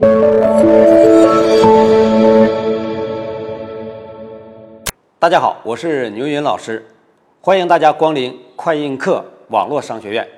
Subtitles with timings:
[0.00, 0.06] 大
[5.28, 6.86] 家好，我是牛云老师，
[7.40, 10.28] 欢迎大家光临快印课网络商学院。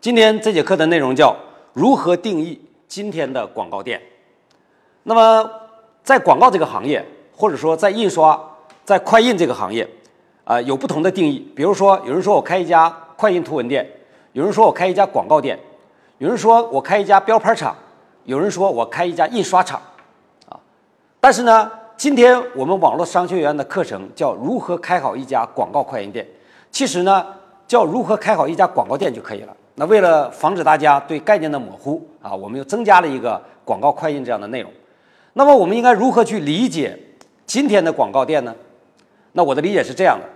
[0.00, 1.36] 今天这节课的内容叫
[1.72, 4.02] 如何定义今天的广告店。
[5.04, 5.48] 那么，
[6.02, 9.88] 在广告这个行业，或者说在印刷、在快印这个行业，
[10.42, 11.48] 啊，有不同的定义。
[11.54, 13.88] 比如说，有人说我开一家快印图文店，
[14.32, 15.56] 有人说我开一家广告店，
[16.18, 17.76] 有人说我开一家标牌厂，
[18.26, 19.80] 有人说我开一家印刷厂，
[20.48, 20.60] 啊，
[21.20, 21.70] 但是呢。
[21.98, 26.26] 今天我们网络商学院的课程叫如何开好一家广告快印店，
[26.70, 27.26] 其实呢
[27.66, 29.56] 叫如何开好一家广告店就可以了。
[29.76, 34.70] 那为了防止大家对概念的模糊啊，我们又增加了一个广告快印这样的内容。
[35.32, 36.98] 那么我们应该如何去理解
[37.46, 38.54] 今天的广告店呢？
[39.32, 40.28] 那我的理解是这样的：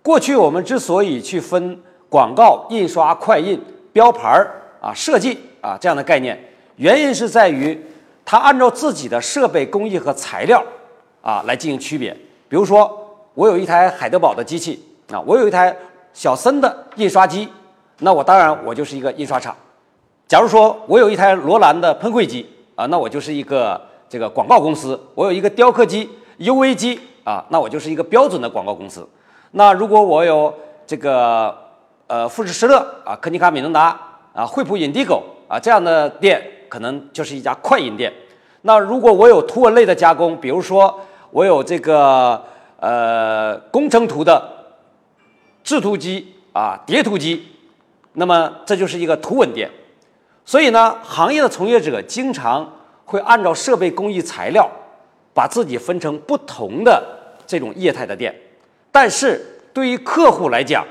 [0.00, 3.60] 过去我们之所以去分广告、印刷、快印、
[3.92, 6.38] 标牌儿啊、设计啊这样的概念，
[6.78, 7.78] 原因是在于
[8.24, 10.64] 它按照自己的设备工艺和材料。
[11.20, 12.16] 啊，来进行区别。
[12.48, 15.76] 比如说，我有一台海德堡的机器啊，我有一台
[16.14, 17.46] 小森的印刷机，
[17.98, 19.54] 那我当然我就是一个印刷厂。
[20.26, 24.98] 假如说我有一台罗兰的喷绘机啊，那我就是一个这个广告公司。
[25.14, 29.06] 我有一个雕刻机 UV 机啊，那我就是一个标准的广告公司。
[29.50, 30.54] 那如果我有
[30.86, 31.54] 这个
[32.06, 34.00] 呃富士施乐啊、柯尼卡美能达
[34.32, 38.12] 啊、惠普 Indigo 啊这样的店，可能就是一家快印店。
[38.62, 41.00] 那如果我有图文类的加工，比如说。
[41.30, 42.42] 我有这个
[42.80, 44.42] 呃工程图的
[45.62, 47.46] 制图机啊叠图机，
[48.14, 49.70] 那么这就是一个图文店。
[50.46, 52.72] 所以呢，行业的从业者经常
[53.04, 54.66] 会按照设备工艺材料，
[55.34, 57.06] 把自己分成不同的
[57.46, 58.34] 这种业态的店。
[58.90, 60.82] 但是对于客户来讲，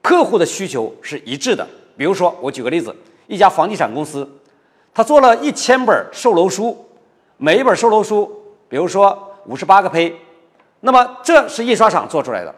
[0.00, 1.66] 客户的需求是一致的。
[1.94, 4.26] 比如说，我举个例子，一家房地产公司，
[4.96, 6.74] 他做了一千本售楼书，
[7.36, 8.32] 每一本售楼书。
[8.66, 10.10] 比如说五十八个胚，
[10.80, 12.54] 那么这是印刷厂做出来的。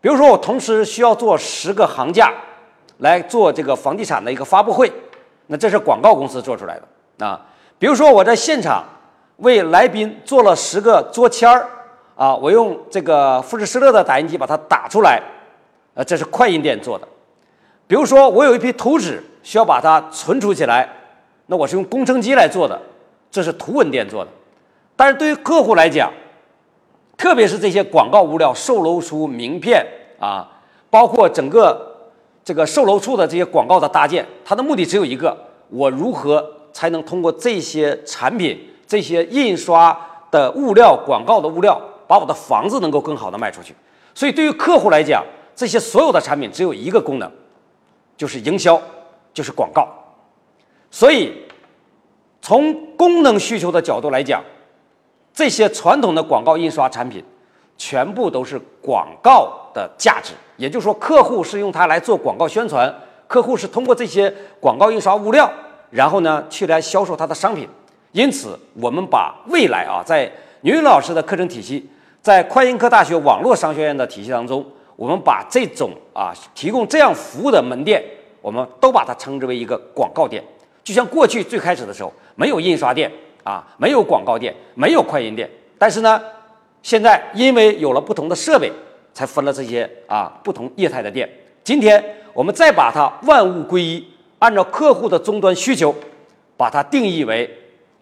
[0.00, 2.32] 比如说我同时需要做十个行架
[2.98, 4.92] 来做这个房地产的一个发布会，
[5.48, 6.78] 那这是广告公司做出来
[7.18, 7.44] 的啊。
[7.80, 8.84] 比如说我在现场
[9.38, 11.68] 为来宾做了十个桌签儿
[12.14, 15.20] 啊，我用这个富士施乐的打印机把它打出来，
[15.94, 17.08] 呃，这是快印店做的。
[17.88, 20.88] 比如说我有一批图纸需要把它存储起来，
[21.52, 22.80] 那我是用工程机来做的，
[23.30, 24.30] 这是图文店做的。
[24.96, 26.10] 但是对于客户来讲，
[27.14, 29.86] 特别是这些广告物料、售楼书、名片
[30.18, 30.48] 啊，
[30.88, 32.10] 包括整个
[32.42, 35.36] 这个售楼处的这些广告的搭建，它的目的只有一个：
[35.68, 36.42] 我如何
[36.72, 39.94] 才能通过这些产品、这些印刷
[40.30, 43.74] 的物料、广告的物料，把我的房子能够更好的卖出去。
[44.14, 45.22] 所以对于客户来讲，
[45.54, 47.30] 这些所有的产品只有一个功能，
[48.16, 48.80] 就是营销，
[49.34, 49.86] 就是广告。
[50.92, 51.32] 所以
[52.42, 54.44] 从功能需求的角度来讲，
[55.32, 57.24] 这些传统的广告印刷产品，
[57.78, 62.94] 全部都是广告的价值，也就是说，客户是用它来做广告宣传，
[63.26, 65.50] 客户是通过这些广告印刷物料，
[65.90, 67.66] 然后呢去来销售他的商品。
[68.12, 70.30] 因此，我们把未来啊，在
[70.60, 71.88] 牛云老师的课程体系，
[72.20, 74.62] 在快印科大学网络商学院的体系当中，
[74.96, 78.04] 我们把这种啊提供这样服务的门店，
[78.42, 80.44] 我们都把它称之为一个广告店。
[80.84, 83.10] 就像过去最开始的时候，没有印刷店。
[83.44, 86.22] 啊，没有广告店，没有快印店，但是呢，
[86.80, 88.70] 现在因为有了不同的设备，
[89.12, 91.28] 才分了这些啊不同业态的店。
[91.64, 92.00] 今天
[92.32, 94.06] 我们再把它万物归一，
[94.38, 95.92] 按照客户的终端需求，
[96.56, 97.50] 把它定义为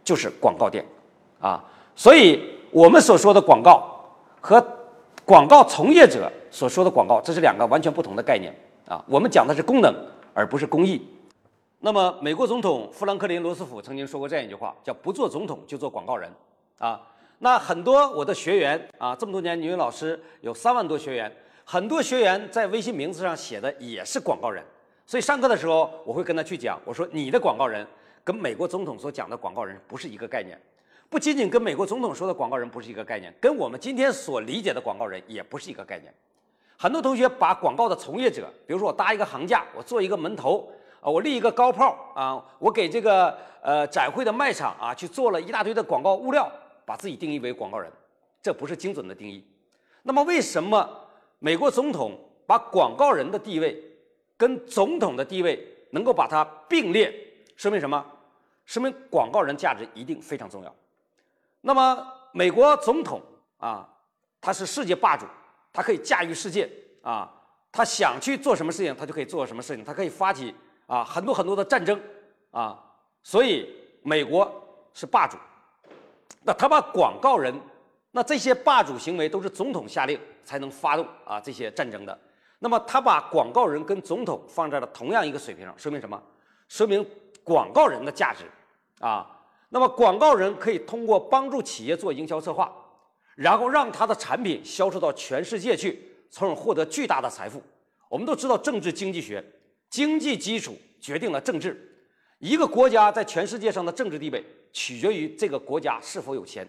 [0.04, 0.84] 就是广告店
[1.40, 1.64] 啊。
[1.96, 2.38] 所以
[2.70, 3.82] 我们所说的广告
[4.42, 4.62] 和
[5.24, 8.54] 广告从业者所说的广告，这是两个完全不同的概念
[8.86, 9.02] 啊。
[9.08, 9.94] 我们讲的是功能，
[10.34, 11.00] 而不是工艺。
[11.82, 16.30] 那么，美国总统富兰克林·罗斯福曾经说过这样一句话，叫“不做总统就做广告人”。
[16.78, 17.00] 啊，
[17.38, 24.62] 那很多我的学员啊，这么多年，牛云老师有三万多学员，很多学员在微信名字上写的也是广告人。
[25.06, 27.86] 所以上课的时候，我会跟他去讲，我说你的广告人
[28.22, 30.60] 跟美国总统所讲的广告人不是一个概念，
[31.08, 36.12] 不仅仅跟美国总统说的广告人不是一个概念，跟我们今天所理解的广告人也不是一个概念。
[36.76, 40.70] 很多同学把广告的从业者，比如说我搭一个行架，我做一个门头。
[41.00, 46.50] 啊，我立一个高炮啊，我给这个呃展会的卖场啊去做了一大堆的广告物料，
[46.84, 47.90] 把自己定义为广告人，
[48.42, 49.42] 这不是精准的定义。
[50.02, 50.88] 那么为什么
[51.38, 53.82] 美国总统把广告人的地位
[54.36, 57.12] 跟总统的地位能够把它并列？
[57.56, 58.04] 说明什么？
[58.66, 60.74] 说明广告人价值一定非常重要。
[61.62, 63.20] 那么美国总统
[63.58, 63.88] 啊，
[64.40, 65.26] 他是世界霸主，
[65.72, 66.70] 他可以驾驭世界
[67.02, 67.30] 啊，
[67.72, 70.54] 他想去做什么事情，他就可以做什么事情，他可以发起。
[70.90, 71.98] 啊，很多很多的战争
[72.50, 72.76] 啊，
[73.22, 73.72] 所以
[74.02, 74.52] 美国
[74.92, 75.36] 是霸主，
[76.42, 77.54] 那他把广告人，
[78.10, 82.18] 那这些霸主行为都是总统下令才能发动啊这些战争的。
[82.58, 86.20] 那么他把广告人跟总统放在了同样一个水平上，说明什么？
[86.66, 87.06] 说明
[87.44, 88.44] 广告人的价值
[88.98, 89.30] 啊。
[89.68, 92.68] 那么广告人可以通过帮助企业做营销策划，
[93.36, 97.62] 然后让他的产品销售到全世界去，从而获得巨大的财富。
[98.08, 99.40] 我们都知道政治经济学，
[99.90, 101.88] 经济基础决定了政治。
[102.38, 104.42] 一个国家在全世界上的政治地位
[104.72, 106.66] 取决于这个国家是否有钱。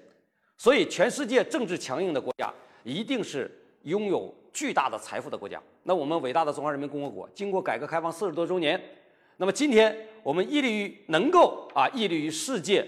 [0.58, 2.54] 所以，全世界政治强硬的国家
[2.84, 3.50] 一定是
[3.84, 5.62] 拥有巨大的财富的国家。
[5.84, 8.80] 那我们伟大的中华人民共和国经过改革开放四十多周年，
[9.38, 12.86] 那么今天我们屹立于能够啊屹立于世界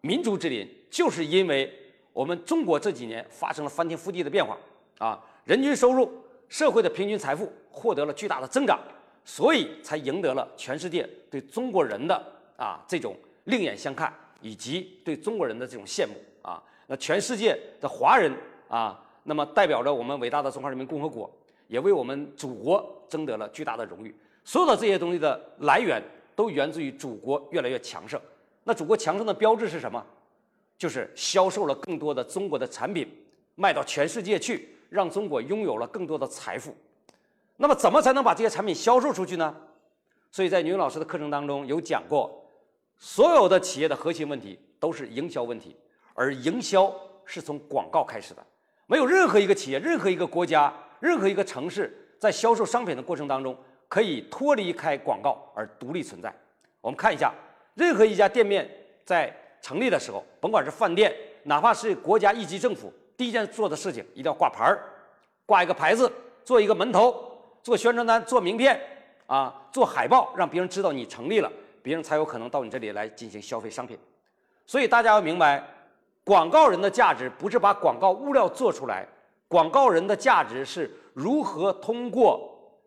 [0.00, 1.72] 民族之林，就是因为
[2.12, 4.58] 我们中国这几年发生了翻天覆地的变化
[4.98, 6.10] 啊，人均收入、
[6.48, 8.80] 社会的平均财富获得了巨大的增长，
[9.28, 12.14] 所以才赢得了全世界对中国人的
[12.56, 13.14] 啊这种
[13.44, 14.10] 另眼相看，
[14.40, 16.62] 以及对中国人的这种羡慕啊。
[16.86, 18.32] 那全世界的华人
[18.68, 21.30] 啊，那么代表着我们伟大的中华人民共和国，
[21.66, 24.16] 也为我们祖国争得了巨大的荣誉。
[24.44, 26.02] 所有的这些东西的来源，
[26.34, 28.18] 都源自于祖国越来越强盛。
[28.64, 30.02] 那祖国强盛的标志是什么？
[30.78, 33.06] 就是销售了更多的中国的产品，
[33.56, 36.74] 卖到全世界去，让中国拥有了更多的财富。
[37.60, 39.54] 那么，怎么才能把这些产品销售出去呢？
[40.30, 42.48] 所以在牛老师的课程当中有讲过，
[42.98, 45.76] 所有的企业的核心问题都是营销问题。
[46.14, 46.92] 而营销
[47.24, 48.46] 是从广告开始的，
[48.86, 53.56] 没有任何一个企业、任何一个国家、任何一个城市在销售商品的过程当中
[53.88, 56.32] 可以脱离开广告而独立存在。
[56.80, 57.32] 我们看一下，
[57.74, 58.68] 任何一家店面
[59.04, 64.78] 在成立的时候，甭管是饭店，哪怕是国家一级政府，第一件做的事情一定要挂牌儿，
[65.44, 66.10] 挂一个牌子，
[66.44, 67.27] 做一个门头，
[67.62, 68.80] 做宣传单，做名片，
[69.26, 71.50] 啊，做海报，让别人知道你成立了，
[71.82, 73.98] 别人才有可能到你这里来进行消费商品。
[74.66, 75.74] 所以大家要明白。
[76.24, 79.08] 广告人的价值不是把广告物料做出来，
[79.48, 82.78] 广告人的价值是如何通过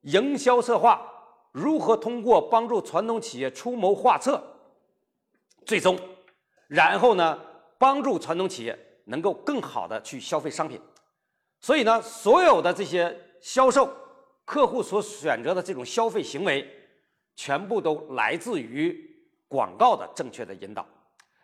[0.00, 1.00] 营销策划，
[1.52, 4.42] 如何通过帮助传统企业出谋划策，
[5.64, 5.96] 最终，
[6.66, 7.38] 然后呢，
[7.78, 10.80] 帮助传统企业能够更好的去消费商品。
[11.60, 13.88] 所以呢，所有的这些销售
[14.48, 16.66] 客户所选择的这种消费行为，
[17.36, 18.98] 全部都来自于
[19.46, 20.86] 广告的正确的引导。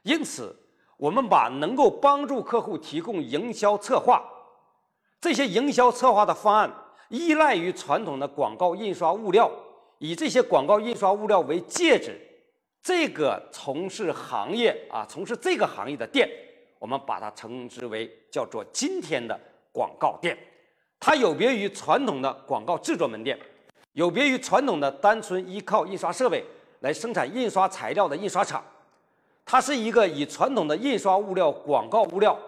[0.04, 0.56] 因此。
[0.96, 4.22] 我们把能够帮助客户提供营销策划，
[5.20, 6.72] 这些营销策划的方案
[7.08, 9.50] 依赖于传统的广告印刷物料，
[9.98, 12.16] 以这些广告印刷物料为介质，
[12.80, 16.30] 这个从事行业啊，从事这个行业的店，
[16.78, 19.38] 我们把它称之为叫做今天的
[19.72, 20.38] 广告店，
[21.06, 23.38] 它有别于传统的广告制作门店，
[23.92, 26.42] 有别于传统的单纯依靠印刷设备
[26.80, 28.64] 来生产印刷材料的印刷厂。
[29.44, 32.38] 它是一个以传统的印刷物料、广告物料、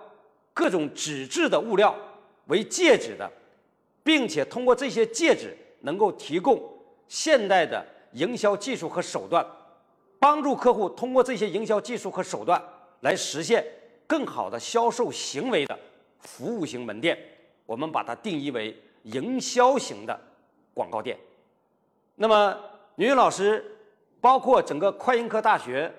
[0.54, 1.94] 各种纸质的物料
[2.46, 3.30] 为介质的，
[4.02, 6.58] 并且通过这些介质能够提供
[7.08, 9.46] 现代的营销技术和手段，
[10.18, 12.58] 帮助客户通过这些营销技术和手段
[13.00, 13.62] 来实现
[14.06, 15.78] 更好的销售行为的
[16.20, 17.18] 服务型门店。
[17.66, 20.18] 我们把它定义为营销型的
[20.72, 21.18] 广告店。
[22.14, 22.56] 那么，
[22.94, 23.76] 女老师
[24.20, 25.92] 包括整个快印科大学。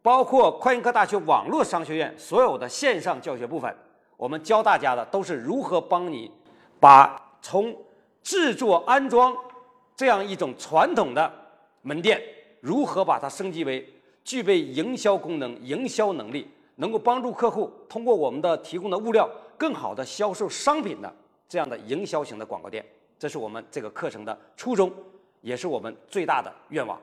[0.00, 3.76] 包括快印科大学网络商学院所有的线上教学部分，
[4.16, 6.30] 我们教大家的都是如何帮你
[6.80, 7.76] 把从
[8.22, 9.36] 制作安装
[9.96, 11.30] 这样一种传统的
[11.82, 12.22] 门店，
[12.60, 13.86] 如何把它升级为
[14.24, 21.14] 具备营销功能、营销能力，能够帮助客户通过我们的提供的物料更好的销售商品的
[21.48, 22.84] 这样的营销型的广告店。
[23.18, 24.92] 这是我们这个课程的初衷，
[25.40, 26.98] 也是我们最大的愿望。